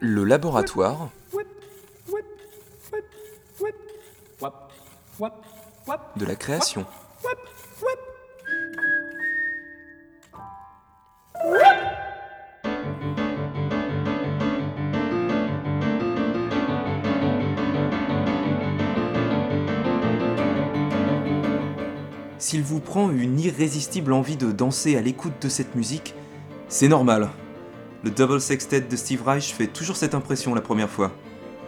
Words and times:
Le 0.00 0.24
laboratoire 0.24 1.10
de 6.16 6.24
la 6.24 6.36
création. 6.36 6.86
S'il 22.44 22.62
vous 22.62 22.78
prend 22.78 23.10
une 23.10 23.40
irrésistible 23.40 24.12
envie 24.12 24.36
de 24.36 24.52
danser 24.52 24.98
à 24.98 25.00
l'écoute 25.00 25.32
de 25.40 25.48
cette 25.48 25.74
musique, 25.74 26.14
c'est 26.68 26.88
normal. 26.88 27.30
Le 28.02 28.10
Double 28.10 28.38
Sextet 28.38 28.82
de 28.82 28.96
Steve 28.96 29.22
Reich 29.24 29.54
fait 29.54 29.66
toujours 29.66 29.96
cette 29.96 30.14
impression 30.14 30.54
la 30.54 30.60
première 30.60 30.90
fois. 30.90 31.10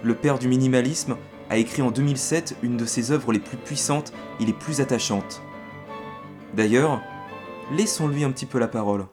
Le 0.03 0.15
père 0.15 0.39
du 0.39 0.49
minimalisme 0.49 1.17
a 1.49 1.57
écrit 1.57 1.81
en 1.81 1.91
2007 1.91 2.57
une 2.63 2.77
de 2.77 2.85
ses 2.85 3.11
œuvres 3.11 3.33
les 3.33 3.39
plus 3.39 3.57
puissantes 3.57 4.13
et 4.39 4.45
les 4.45 4.53
plus 4.53 4.83
attachantes. 4.83 5.41
D'ailleurs, 6.53 7.01
laissons-lui 7.73 8.25
un 8.25 8.31
petit 8.31 8.45
peu 8.45 8.59
la 8.59 8.69
parole. 8.69 9.07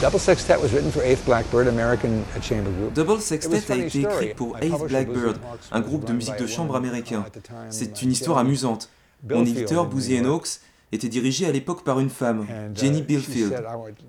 Double 0.00 0.18
Sextet 0.18 0.56
was 0.56 0.72
written 0.72 0.90
for 0.90 1.02
Eighth 1.02 1.26
Blackbird, 1.26 1.68
American 1.68 2.24
chamber 2.40 2.70
group. 2.70 2.94
Double 2.94 3.20
Sextet 3.20 3.70
a 3.70 3.76
été 3.76 4.00
écrit 4.00 4.34
pour 4.34 4.56
Eighth 4.58 4.88
Blackbird, 4.88 5.36
un 5.70 5.80
groupe 5.80 6.06
de 6.06 6.14
musique 6.14 6.38
de 6.38 6.46
chambre 6.46 6.74
américain. 6.74 7.26
C'est 7.68 8.00
une 8.00 8.10
histoire 8.10 8.38
amusante. 8.38 8.88
Mon 9.28 9.44
éditeur, 9.44 9.86
Boozy 9.86 10.18
Hawks, 10.18 10.60
était 10.92 11.08
dirigé 11.08 11.46
à 11.46 11.52
l'époque 11.52 11.84
par 11.84 12.00
une 12.00 12.08
femme, 12.08 12.46
Jenny 12.74 13.02
Billfield. 13.02 13.62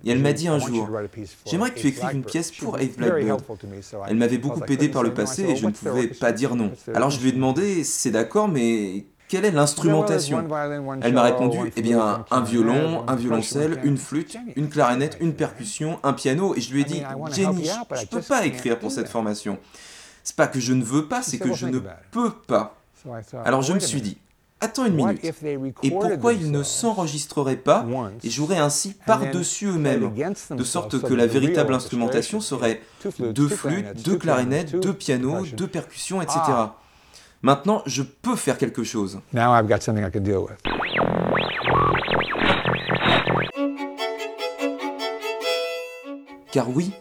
Et 0.05 0.11
elle 0.11 0.19
m'a 0.19 0.31
dit 0.31 0.47
un 0.47 0.59
jour, 0.59 0.89
j'aimerais 1.45 1.71
que 1.71 1.79
tu 1.79 1.87
écrives 1.87 2.15
une 2.15 2.23
pièce 2.23 2.51
pour 2.51 2.79
Eighth 2.79 2.97
Blackbird. 2.97 3.41
Elle 4.07 4.15
m'avait 4.15 4.37
beaucoup 4.37 4.63
aidé 4.69 4.87
par 4.87 5.03
le 5.03 5.13
passé 5.13 5.43
et 5.43 5.55
je 5.57 5.65
ne 5.65 5.71
pouvais 5.71 6.07
pas 6.07 6.31
dire 6.31 6.55
non. 6.55 6.71
Alors 6.93 7.09
je 7.09 7.19
lui 7.19 7.29
ai 7.29 7.33
demandé, 7.33 7.83
c'est 7.83 8.11
d'accord, 8.11 8.47
mais 8.47 9.05
quelle 9.31 9.45
est 9.45 9.51
l'instrumentation? 9.51 10.45
Elle 11.01 11.13
m'a 11.13 11.23
répondu, 11.23 11.71
eh 11.77 11.81
bien, 11.81 12.25
un 12.29 12.41
violon, 12.41 13.05
un 13.07 13.15
violoncelle, 13.15 13.79
une 13.85 13.97
flûte, 13.97 14.35
une 14.57 14.67
clarinette, 14.67 15.17
une 15.21 15.33
percussion, 15.33 15.99
un 16.03 16.11
piano. 16.11 16.53
Et 16.57 16.59
je 16.59 16.73
lui 16.73 16.81
ai 16.81 16.83
dit, 16.83 17.01
Jenny, 17.31 17.63
je 17.65 18.01
ne 18.01 18.07
peux 18.07 18.21
pas 18.21 18.45
écrire 18.45 18.77
pour 18.77 18.91
cette 18.91 19.07
formation. 19.07 19.57
C'est 20.25 20.35
pas 20.35 20.47
que 20.47 20.59
je 20.59 20.73
ne 20.73 20.83
veux 20.83 21.07
pas, 21.07 21.21
c'est 21.21 21.39
que 21.39 21.53
je 21.53 21.65
ne 21.65 21.79
peux 22.11 22.31
pas. 22.45 22.75
Alors 23.45 23.61
je 23.61 23.71
me 23.71 23.79
suis 23.79 24.01
dit, 24.01 24.17
attends 24.59 24.85
une 24.85 24.95
minute. 24.95 25.23
Et 25.81 25.91
pourquoi 25.91 26.33
ils 26.33 26.51
ne 26.51 26.61
s'enregistreraient 26.61 27.55
pas 27.55 27.85
et 28.25 28.29
joueraient 28.29 28.57
ainsi 28.57 28.95
par-dessus 29.05 29.67
eux-mêmes, 29.67 30.11
de 30.51 30.63
sorte 30.65 31.01
que 31.01 31.13
la 31.13 31.25
véritable 31.25 31.73
instrumentation 31.73 32.41
serait 32.41 32.81
deux 33.17 33.47
flûtes, 33.47 34.03
deux 34.03 34.17
clarinettes, 34.17 34.77
deux 34.77 34.93
pianos, 34.93 35.45
deux 35.53 35.67
percussions, 35.67 36.21
etc. 36.21 36.41
Maintenant, 37.43 37.81
je 37.87 38.03
peux 38.03 38.35
faire 38.35 38.59
quelque 38.59 38.83
chose. 38.83 39.19
Now 39.33 39.51
I've 39.55 39.67
got 39.67 39.81
something 39.81 40.05
I 40.05 40.11
can 40.11 40.19
deal 40.19 40.37
with. 40.37 40.59
Car 46.51 46.69
oui, 46.69 46.91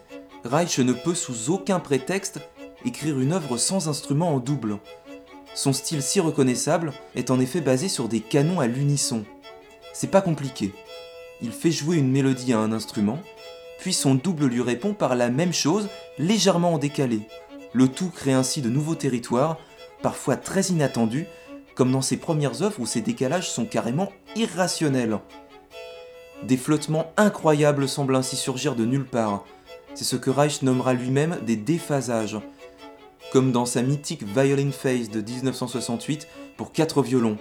Reich 0.43 0.79
ne 0.79 0.93
peut 0.93 1.13
sous 1.13 1.51
aucun 1.51 1.79
prétexte 1.79 2.39
écrire 2.85 3.19
une 3.19 3.33
œuvre 3.33 3.57
sans 3.57 3.87
instrument 3.87 4.33
en 4.33 4.39
double. 4.39 4.79
Son 5.53 5.73
style 5.73 6.01
si 6.01 6.19
reconnaissable 6.19 6.91
est 7.13 7.29
en 7.29 7.39
effet 7.39 7.61
basé 7.61 7.87
sur 7.87 8.07
des 8.07 8.21
canons 8.21 8.59
à 8.59 8.65
l'unisson. 8.65 9.25
C'est 9.93 10.09
pas 10.09 10.21
compliqué. 10.21 10.73
Il 11.43 11.51
fait 11.51 11.71
jouer 11.71 11.97
une 11.97 12.09
mélodie 12.09 12.53
à 12.53 12.59
un 12.59 12.71
instrument, 12.71 13.19
puis 13.79 13.93
son 13.93 14.15
double 14.15 14.45
lui 14.45 14.63
répond 14.63 14.95
par 14.95 15.15
la 15.15 15.29
même 15.29 15.53
chose, 15.53 15.87
légèrement 16.17 16.73
en 16.73 16.77
décalé. 16.79 17.21
Le 17.73 17.87
tout 17.87 18.09
crée 18.09 18.33
ainsi 18.33 18.61
de 18.61 18.69
nouveaux 18.69 18.95
territoires 18.95 19.57
parfois 20.01 20.35
très 20.35 20.63
inattendu, 20.63 21.27
comme 21.75 21.91
dans 21.91 22.01
ses 22.01 22.17
premières 22.17 22.61
œuvres 22.61 22.79
où 22.79 22.85
ces 22.85 23.01
décalages 23.01 23.49
sont 23.49 23.65
carrément 23.65 24.11
irrationnels. 24.35 25.19
Des 26.43 26.57
flottements 26.57 27.11
incroyables 27.17 27.87
semblent 27.87 28.15
ainsi 28.15 28.35
surgir 28.35 28.75
de 28.75 28.85
nulle 28.85 29.05
part. 29.05 29.45
C'est 29.93 30.03
ce 30.03 30.15
que 30.15 30.29
Reich 30.29 30.63
nommera 30.63 30.93
lui-même 30.93 31.37
des 31.45 31.55
déphasages, 31.55 32.39
comme 33.31 33.51
dans 33.51 33.65
sa 33.65 33.81
mythique 33.81 34.23
Violin 34.23 34.71
Phase 34.71 35.09
de 35.09 35.21
1968 35.21 36.27
pour 36.57 36.71
quatre 36.71 37.01
violons. 37.01 37.37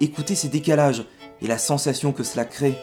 Écoutez 0.00 0.34
ces 0.34 0.48
décalages 0.48 1.04
et 1.40 1.46
la 1.46 1.58
sensation 1.58 2.12
que 2.12 2.24
cela 2.24 2.44
crée. 2.44 2.74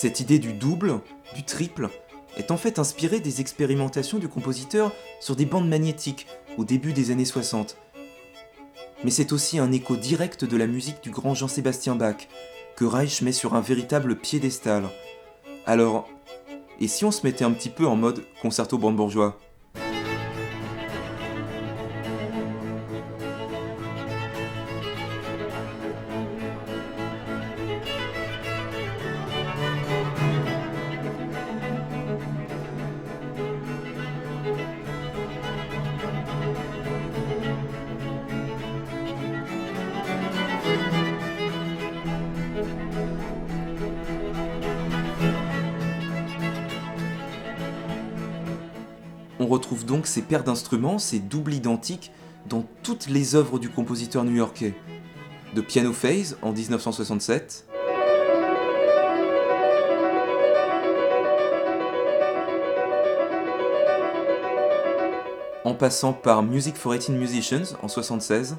Cette 0.00 0.18
idée 0.18 0.38
du 0.38 0.54
double, 0.54 1.00
du 1.34 1.42
triple, 1.42 1.90
est 2.38 2.50
en 2.50 2.56
fait 2.56 2.78
inspirée 2.78 3.20
des 3.20 3.42
expérimentations 3.42 4.16
du 4.16 4.28
compositeur 4.28 4.92
sur 5.20 5.36
des 5.36 5.44
bandes 5.44 5.68
magnétiques 5.68 6.26
au 6.56 6.64
début 6.64 6.94
des 6.94 7.10
années 7.10 7.26
60. 7.26 7.76
Mais 9.04 9.10
c'est 9.10 9.30
aussi 9.30 9.58
un 9.58 9.70
écho 9.72 9.96
direct 9.96 10.46
de 10.46 10.56
la 10.56 10.66
musique 10.66 11.02
du 11.02 11.10
grand 11.10 11.34
Jean-Sébastien 11.34 11.96
Bach, 11.96 12.28
que 12.76 12.86
Reich 12.86 13.20
met 13.20 13.32
sur 13.32 13.54
un 13.54 13.60
véritable 13.60 14.16
piédestal. 14.16 14.88
Alors, 15.66 16.08
et 16.80 16.88
si 16.88 17.04
on 17.04 17.10
se 17.10 17.26
mettait 17.26 17.44
un 17.44 17.52
petit 17.52 17.68
peu 17.68 17.86
en 17.86 17.96
mode 17.96 18.24
concerto 18.40 18.78
brandebourgeois 18.78 19.38
On 19.44 19.49
retrouve 49.50 49.84
donc 49.84 50.06
ces 50.06 50.22
paires 50.22 50.44
d'instruments, 50.44 50.98
ces 50.98 51.18
doubles 51.18 51.54
identiques, 51.54 52.12
dans 52.48 52.64
toutes 52.82 53.08
les 53.08 53.34
œuvres 53.34 53.58
du 53.58 53.68
compositeur 53.68 54.24
new-yorkais. 54.24 54.74
De 55.54 55.60
Piano 55.60 55.92
Phase 55.92 56.38
en 56.42 56.52
1967, 56.52 57.66
en 65.64 65.74
passant 65.74 66.12
par 66.12 66.42
Music 66.42 66.76
for 66.76 66.92
18 66.92 67.14
Musicians 67.14 67.74
en 67.82 67.88
1976, 67.88 68.56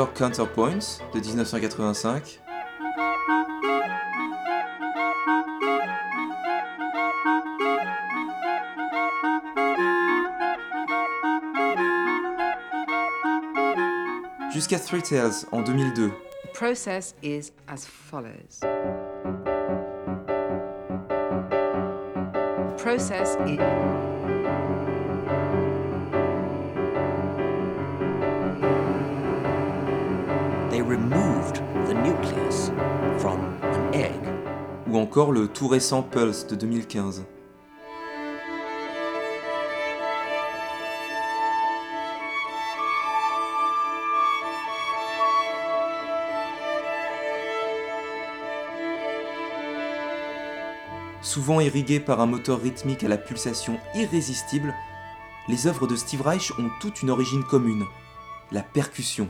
York 0.00 0.16
Counterpoints 0.16 0.98
de 1.12 1.20
1985, 1.20 2.40
jusqu'à 14.54 14.78
Three 14.78 15.02
Tales 15.02 15.44
en 15.52 15.60
2002, 15.60 16.08
The 16.08 16.52
process 16.54 17.14
is 17.22 17.52
as 17.68 17.84
follows. 17.84 18.60
The 18.60 18.68
process 22.78 23.36
is. 23.46 24.09
removed 30.90 31.62
the 31.86 31.94
nucleus 31.94 32.72
from 33.18 33.38
egg. 33.92 34.20
Ou 34.88 34.98
encore 34.98 35.30
le 35.30 35.46
tout 35.46 35.68
récent 35.68 36.02
Pulse 36.02 36.48
de 36.48 36.56
2015. 36.56 37.24
Souvent 51.22 51.60
irriguées 51.60 52.00
par 52.00 52.20
un 52.20 52.26
moteur 52.26 52.60
rythmique 52.60 53.04
à 53.04 53.08
la 53.08 53.16
pulsation 53.16 53.78
irrésistible, 53.94 54.74
les 55.46 55.68
œuvres 55.68 55.86
de 55.86 55.94
Steve 55.94 56.22
Reich 56.22 56.50
ont 56.58 56.70
toutes 56.80 57.02
une 57.02 57.10
origine 57.10 57.44
commune, 57.44 57.84
la 58.50 58.62
percussion. 58.62 59.28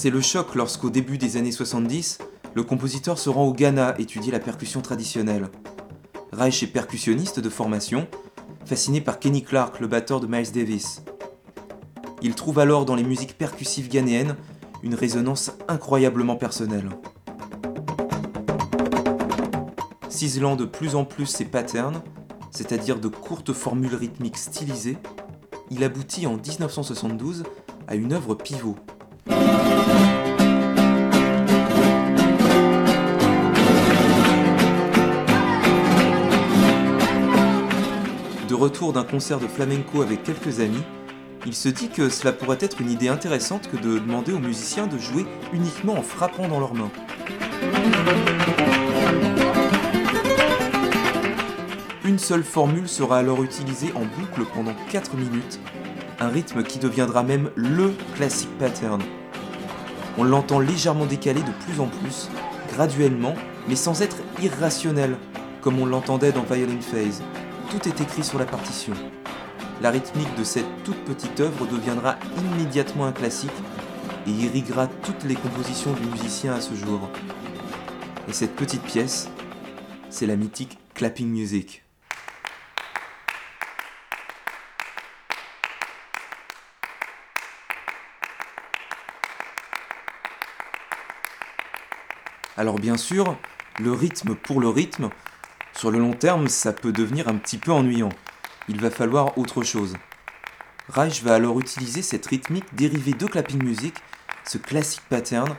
C'est 0.00 0.10
le 0.10 0.20
choc 0.20 0.54
lorsqu'au 0.54 0.90
début 0.90 1.18
des 1.18 1.38
années 1.38 1.50
70, 1.50 2.18
le 2.54 2.62
compositeur 2.62 3.18
se 3.18 3.28
rend 3.28 3.46
au 3.46 3.52
Ghana 3.52 3.96
étudier 3.98 4.30
la 4.30 4.38
percussion 4.38 4.80
traditionnelle. 4.80 5.48
Reich 6.30 6.62
est 6.62 6.68
percussionniste 6.68 7.40
de 7.40 7.48
formation, 7.48 8.06
fasciné 8.64 9.00
par 9.00 9.18
Kenny 9.18 9.42
Clark, 9.42 9.80
le 9.80 9.88
batteur 9.88 10.20
de 10.20 10.28
Miles 10.28 10.52
Davis. 10.52 11.02
Il 12.22 12.36
trouve 12.36 12.60
alors 12.60 12.84
dans 12.84 12.94
les 12.94 13.02
musiques 13.02 13.36
percussives 13.36 13.88
ghanéennes 13.88 14.36
une 14.84 14.94
résonance 14.94 15.50
incroyablement 15.66 16.36
personnelle. 16.36 16.90
Ciselant 20.08 20.54
de 20.54 20.64
plus 20.64 20.94
en 20.94 21.04
plus 21.04 21.26
ses 21.26 21.44
patterns, 21.44 22.02
c'est-à-dire 22.52 23.00
de 23.00 23.08
courtes 23.08 23.52
formules 23.52 23.96
rythmiques 23.96 24.38
stylisées, 24.38 24.96
il 25.72 25.82
aboutit 25.82 26.28
en 26.28 26.36
1972 26.36 27.42
à 27.88 27.96
une 27.96 28.12
œuvre 28.12 28.36
pivot. 28.36 28.76
De 38.48 38.54
retour 38.54 38.92
d'un 38.92 39.04
concert 39.04 39.38
de 39.38 39.46
flamenco 39.46 40.02
avec 40.02 40.22
quelques 40.22 40.60
amis, 40.60 40.82
il 41.46 41.54
se 41.54 41.68
dit 41.68 41.88
que 41.88 42.08
cela 42.08 42.32
pourrait 42.32 42.58
être 42.60 42.80
une 42.80 42.90
idée 42.90 43.08
intéressante 43.08 43.70
que 43.70 43.76
de 43.76 43.98
demander 43.98 44.32
aux 44.32 44.38
musiciens 44.38 44.86
de 44.86 44.98
jouer 44.98 45.26
uniquement 45.52 45.94
en 45.94 46.02
frappant 46.02 46.48
dans 46.48 46.58
leurs 46.58 46.74
mains. 46.74 46.90
Une 52.04 52.18
seule 52.18 52.42
formule 52.42 52.88
sera 52.88 53.18
alors 53.18 53.42
utilisée 53.42 53.92
en 53.94 54.00
boucle 54.00 54.50
pendant 54.54 54.74
4 54.90 55.16
minutes, 55.16 55.60
un 56.20 56.28
rythme 56.28 56.62
qui 56.62 56.78
deviendra 56.78 57.22
même 57.22 57.50
LE 57.54 57.92
classic 58.14 58.48
pattern. 58.58 59.02
On 60.18 60.24
l'entend 60.24 60.58
légèrement 60.58 61.06
décalé 61.06 61.40
de 61.40 61.52
plus 61.64 61.80
en 61.80 61.86
plus, 61.86 62.28
graduellement, 62.74 63.34
mais 63.68 63.76
sans 63.76 64.02
être 64.02 64.16
irrationnel, 64.42 65.16
comme 65.62 65.80
on 65.80 65.86
l'entendait 65.86 66.32
dans 66.32 66.42
Violin 66.42 66.80
Phase. 66.80 67.22
Tout 67.70 67.88
est 67.88 68.00
écrit 68.00 68.24
sur 68.24 68.38
la 68.38 68.46
partition 68.46 68.94
la 69.80 69.90
rythmique 69.90 70.34
de 70.36 70.44
cette 70.44 70.66
toute 70.84 70.98
petite 71.04 71.38
œuvre 71.40 71.66
deviendra 71.66 72.16
immédiatement 72.36 73.06
un 73.06 73.12
classique 73.12 73.50
et 74.26 74.30
irriguera 74.30 74.88
toutes 74.88 75.24
les 75.24 75.36
compositions 75.36 75.92
du 75.92 76.06
musicien 76.06 76.54
à 76.54 76.60
ce 76.60 76.74
jour. 76.74 77.08
Et 78.28 78.32
cette 78.32 78.56
petite 78.56 78.82
pièce, 78.82 79.28
c'est 80.10 80.26
la 80.26 80.36
mythique 80.36 80.78
clapping 80.94 81.28
music. 81.28 81.84
Alors 92.58 92.78
bien 92.78 92.98
sûr, 92.98 93.38
le 93.78 93.92
rythme 93.92 94.34
pour 94.34 94.60
le 94.60 94.68
rythme, 94.68 95.08
sur 95.74 95.90
le 95.90 95.98
long 95.98 96.12
terme, 96.12 96.48
ça 96.48 96.74
peut 96.74 96.92
devenir 96.92 97.28
un 97.28 97.36
petit 97.36 97.56
peu 97.56 97.72
ennuyant 97.72 98.10
il 98.68 98.80
va 98.80 98.90
falloir 98.90 99.36
autre 99.38 99.62
chose. 99.62 99.94
Reich 100.88 101.22
va 101.22 101.34
alors 101.34 101.58
utiliser 101.58 102.02
cette 102.02 102.26
rythmique 102.26 102.74
dérivée 102.74 103.12
de 103.12 103.26
clapping 103.26 103.62
music, 103.62 103.94
ce 104.44 104.58
classique 104.58 105.02
pattern, 105.08 105.56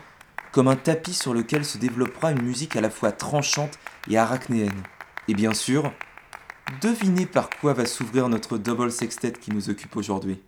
comme 0.52 0.68
un 0.68 0.76
tapis 0.76 1.14
sur 1.14 1.34
lequel 1.34 1.66
se 1.66 1.78
développera 1.78 2.32
une 2.32 2.42
musique 2.42 2.76
à 2.76 2.82
la 2.82 2.90
fois 2.90 3.12
tranchante 3.12 3.78
et 4.10 4.18
arachnéenne. 4.18 4.84
Et 5.28 5.34
bien 5.34 5.54
sûr, 5.54 5.92
devinez 6.82 7.26
par 7.26 7.50
quoi 7.50 7.74
va 7.74 7.86
s'ouvrir 7.86 8.30
notre 8.30 8.58
double 8.58 8.92
sextet 8.92 9.34
qui 9.34 9.52
nous 9.52 9.70
occupe 9.70 9.96
aujourd'hui. 9.96 10.42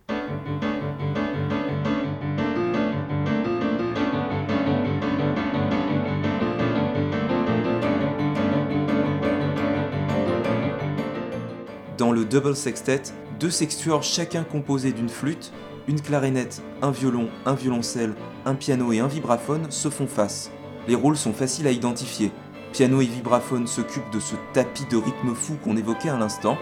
Dans 12.11 12.17
le 12.17 12.25
double 12.25 12.57
sextet, 12.57 13.03
deux 13.39 13.49
sextuors 13.49 14.03
chacun 14.03 14.43
composés 14.43 14.91
d'une 14.91 15.07
flûte, 15.07 15.53
une 15.87 16.01
clarinette, 16.01 16.61
un 16.81 16.91
violon, 16.91 17.29
un 17.45 17.53
violoncelle, 17.53 18.15
un 18.43 18.53
piano 18.53 18.91
et 18.91 18.99
un 18.99 19.07
vibraphone 19.07 19.71
se 19.71 19.87
font 19.87 20.07
face. 20.07 20.51
Les 20.89 20.95
rôles 20.95 21.15
sont 21.15 21.31
faciles 21.31 21.67
à 21.67 21.71
identifier. 21.71 22.33
Piano 22.73 22.99
et 22.99 23.05
vibraphone 23.05 23.65
s'occupent 23.65 24.11
de 24.11 24.19
ce 24.19 24.35
tapis 24.51 24.83
de 24.91 24.97
rythme 24.97 25.33
fou 25.33 25.53
qu'on 25.63 25.77
évoquait 25.77 26.09
à 26.09 26.17
l'instant. 26.17 26.57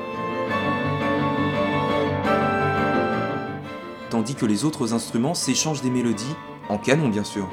Tandis 4.12 4.36
que 4.36 4.46
les 4.46 4.66
autres 4.66 4.94
instruments 4.94 5.34
s'échangent 5.34 5.82
des 5.82 5.90
mélodies, 5.90 6.36
en 6.70 6.78
canon 6.78 7.10
bien 7.10 7.24
sûr. 7.24 7.50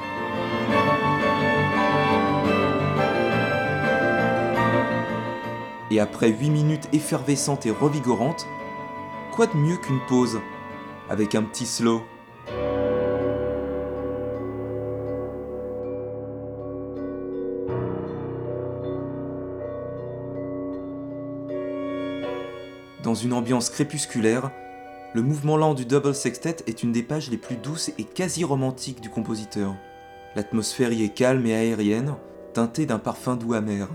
Et 5.89 5.99
après 5.99 6.29
8 6.29 6.49
minutes 6.49 6.89
effervescentes 6.91 7.65
et 7.65 7.71
revigorantes, 7.71 8.45
quoi 9.31 9.47
de 9.47 9.55
mieux 9.55 9.77
qu'une 9.77 10.01
pause 10.07 10.39
avec 11.09 11.33
un 11.33 11.43
petit 11.43 11.65
slow? 11.65 12.01
Dans 23.03 23.13
une 23.13 23.31
ambiance 23.31 23.69
crépusculaire, 23.69 24.51
le 25.13 25.21
mouvement 25.21 25.55
lent 25.55 25.73
du 25.73 25.85
double 25.85 26.13
sextet 26.13 26.57
est 26.67 26.83
une 26.83 26.91
des 26.91 27.03
pages 27.03 27.31
les 27.31 27.37
plus 27.37 27.55
douces 27.55 27.91
et 27.97 28.03
quasi 28.03 28.43
romantiques 28.43 28.99
du 28.99 29.09
compositeur. 29.09 29.73
L'atmosphère 30.35 30.91
y 30.91 31.05
est 31.05 31.13
calme 31.13 31.45
et 31.45 31.55
aérienne, 31.55 32.15
teintée 32.53 32.85
d'un 32.85 32.99
parfum 32.99 33.37
doux 33.37 33.53
amer. 33.53 33.87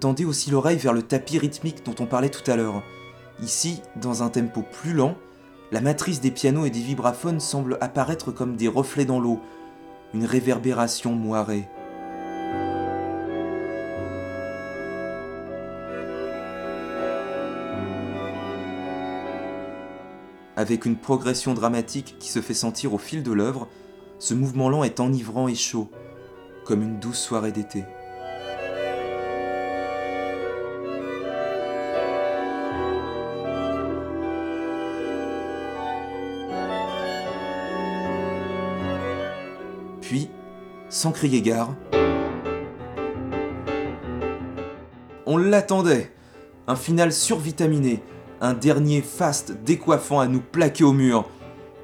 Tendez 0.00 0.26
aussi 0.26 0.50
l'oreille 0.50 0.76
vers 0.76 0.92
le 0.92 1.02
tapis 1.02 1.38
rythmique 1.38 1.84
dont 1.84 1.94
on 2.00 2.06
parlait 2.06 2.28
tout 2.28 2.48
à 2.50 2.56
l'heure. 2.56 2.82
Ici, 3.42 3.80
dans 3.96 4.22
un 4.22 4.28
tempo 4.28 4.62
plus 4.62 4.92
lent, 4.92 5.16
la 5.72 5.80
matrice 5.80 6.20
des 6.20 6.30
pianos 6.30 6.66
et 6.66 6.70
des 6.70 6.80
vibraphones 6.80 7.40
semble 7.40 7.78
apparaître 7.80 8.30
comme 8.30 8.56
des 8.56 8.68
reflets 8.68 9.06
dans 9.06 9.20
l'eau, 9.20 9.40
une 10.12 10.24
réverbération 10.24 11.12
moirée. 11.12 11.68
Avec 20.56 20.86
une 20.86 20.96
progression 20.96 21.54
dramatique 21.54 22.16
qui 22.18 22.28
se 22.30 22.40
fait 22.40 22.54
sentir 22.54 22.94
au 22.94 22.98
fil 22.98 23.22
de 23.22 23.32
l'œuvre, 23.32 23.68
ce 24.18 24.34
mouvement 24.34 24.68
lent 24.68 24.84
est 24.84 25.00
enivrant 25.00 25.48
et 25.48 25.54
chaud, 25.54 25.90
comme 26.64 26.82
une 26.82 26.98
douce 26.98 27.18
soirée 27.18 27.52
d'été. 27.52 27.84
Sans 41.06 41.12
crier 41.12 41.40
gare, 41.40 41.72
on 45.24 45.36
l'attendait. 45.36 46.10
Un 46.66 46.74
final 46.74 47.12
survitaminé, 47.12 48.02
un 48.40 48.54
dernier 48.54 49.02
fast 49.02 49.52
décoiffant 49.62 50.18
à 50.18 50.26
nous 50.26 50.40
plaquer 50.40 50.82
au 50.82 50.92
mur. 50.92 51.28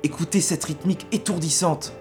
Écoutez 0.03 0.41
cette 0.41 0.65
rythmique 0.65 1.07
étourdissante. 1.13 1.93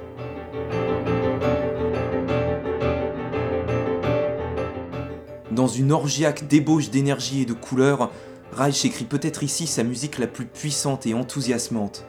Dans 5.51 5.68
une 5.68 5.92
orgiaque 5.92 6.48
débauche 6.48 6.90
d'énergie 6.90 7.44
et 7.44 7.46
de 7.46 7.54
couleurs, 7.54 8.10
Reich 8.51 8.84
écrit 8.84 9.06
peut-être 9.06 9.44
ici 9.44 9.68
sa 9.68 9.84
musique 9.84 10.18
la 10.18 10.25
plus 10.25 10.48
puissante 10.48 11.06
et 11.06 11.13
enthousiasmante. 11.13 12.04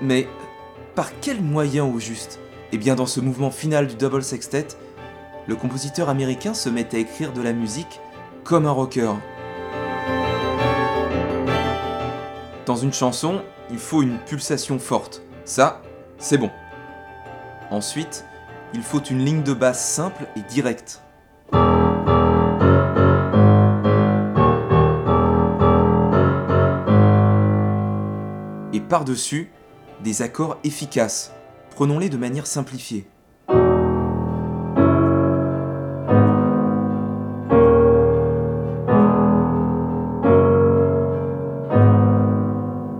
Mais 0.00 0.26
par 0.98 1.12
quel 1.20 1.40
moyen 1.40 1.84
au 1.84 2.00
juste? 2.00 2.40
Eh 2.72 2.76
bien 2.76 2.96
dans 2.96 3.06
ce 3.06 3.20
mouvement 3.20 3.52
final 3.52 3.86
du 3.86 3.94
double 3.94 4.20
sextet, 4.20 4.66
le 5.46 5.54
compositeur 5.54 6.08
américain 6.08 6.54
se 6.54 6.68
met 6.68 6.92
à 6.92 6.98
écrire 6.98 7.32
de 7.32 7.40
la 7.40 7.52
musique 7.52 8.00
comme 8.42 8.66
un 8.66 8.72
rocker. 8.72 9.12
Dans 12.66 12.74
une 12.74 12.92
chanson, 12.92 13.42
il 13.70 13.78
faut 13.78 14.02
une 14.02 14.18
pulsation 14.18 14.80
forte. 14.80 15.22
Ça, 15.44 15.82
c'est 16.18 16.36
bon. 16.36 16.50
Ensuite, 17.70 18.24
il 18.74 18.82
faut 18.82 19.00
une 19.00 19.24
ligne 19.24 19.44
de 19.44 19.54
basse 19.54 19.88
simple 19.88 20.26
et 20.34 20.40
directe. 20.40 21.00
Et 28.72 28.80
par-dessus, 28.80 29.52
des 30.02 30.22
accords 30.22 30.58
efficaces. 30.64 31.32
Prenons-les 31.70 32.08
de 32.08 32.16
manière 32.16 32.46
simplifiée. 32.46 33.06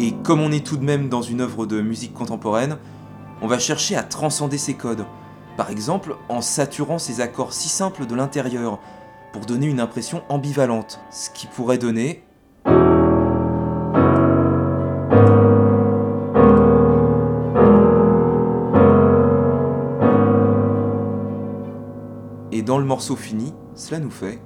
Et 0.01 0.13
comme 0.23 0.41
on 0.41 0.53
est 0.53 0.65
tout 0.65 0.77
de 0.77 0.85
même 0.85 1.09
dans 1.09 1.23
une 1.23 1.41
œuvre 1.41 1.67
de 1.67 1.81
musique 1.81 2.15
contemporaine, 2.15 2.79
on 3.43 3.47
va 3.47 3.59
chercher 3.59 3.97
à 3.97 4.03
transcender 4.03 4.59
ces 4.59 4.75
codes. 4.75 5.05
Par 5.57 5.71
exemple, 5.71 6.17
en 6.29 6.41
saturant 6.41 6.99
ces 6.99 7.21
accords 7.21 7.53
si 7.53 7.69
simples 7.69 8.07
de 8.07 8.15
l'intérieur, 8.15 8.79
pour 9.33 9.45
donner 9.45 9.67
une 9.67 9.81
impression 9.81 10.23
ambivalente, 10.29 11.01
ce 11.11 11.31
qui 11.31 11.47
pourrait 11.47 11.79
donner 11.79 12.25
morceau 22.89 23.17
fini, 23.17 23.53
cela 23.75 24.01
nous 24.01 24.11
fait 24.11 24.39